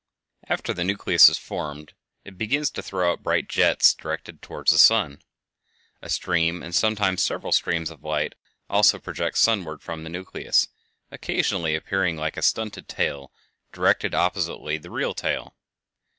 After 0.49 0.73
the 0.73 0.83
nucleus 0.83 1.27
has 1.27 1.37
been 1.37 1.43
formed 1.45 1.93
it 2.25 2.35
begins 2.35 2.71
to 2.71 2.81
throw 2.81 3.11
out 3.13 3.21
bright 3.21 3.47
jets 3.47 3.93
directed 3.93 4.41
toward 4.41 4.67
the 4.69 4.79
sun. 4.79 5.21
A 6.01 6.09
stream, 6.09 6.63
and 6.63 6.73
sometimes 6.73 7.21
several 7.21 7.51
streams, 7.51 7.91
of 7.91 8.03
light 8.03 8.33
also 8.67 8.97
project 8.97 9.37
sunward 9.37 9.83
from 9.83 10.03
the 10.03 10.09
nucleus, 10.09 10.69
occasionally 11.11 11.75
appearing 11.75 12.17
like 12.17 12.35
a 12.35 12.41
stunted 12.41 12.87
tail 12.87 13.31
directed 13.71 14.15
oppositely 14.15 14.77
to 14.77 14.81
the 14.81 14.89
real 14.89 15.13
tail. 15.13 15.55